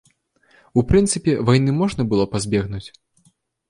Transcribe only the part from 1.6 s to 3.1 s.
можна было пазбегнуць?